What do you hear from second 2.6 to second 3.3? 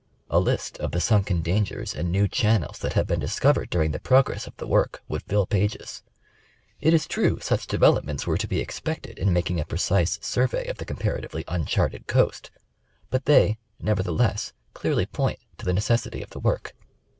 that have been